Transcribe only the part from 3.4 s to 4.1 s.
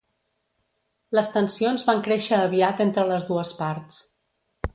parts.